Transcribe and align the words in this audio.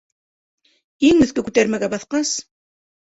Иң 1.09 1.21
өҫкө 1.25 1.45
күтәрмәгә 1.49 1.91
баҫҡас: 1.93 2.33